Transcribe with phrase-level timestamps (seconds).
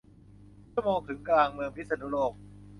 [0.71, 2.33] ชั่วโมงถึงกลางเมืองพิษณุโลก